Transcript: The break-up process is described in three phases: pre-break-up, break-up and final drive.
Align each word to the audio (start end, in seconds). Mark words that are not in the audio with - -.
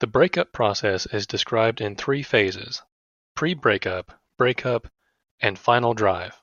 The 0.00 0.08
break-up 0.08 0.50
process 0.50 1.06
is 1.06 1.24
described 1.24 1.80
in 1.80 1.94
three 1.94 2.24
phases: 2.24 2.82
pre-break-up, 3.36 4.20
break-up 4.36 4.88
and 5.38 5.56
final 5.56 5.94
drive. 5.94 6.42